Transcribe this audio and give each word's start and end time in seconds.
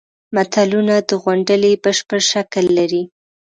متلونه 0.35 0.95
د 1.09 1.11
غونډلې 1.23 1.71
بشپړ 1.83 2.19
شکل 2.31 2.65
لري 2.79 3.03